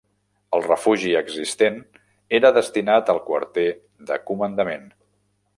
El 0.59 0.63
refugi 0.67 1.11
existent 1.19 1.77
era 2.39 2.53
destinat 2.57 3.15
al 3.15 3.23
quarter 3.31 3.69
de 4.11 4.21
comandament. 4.31 4.91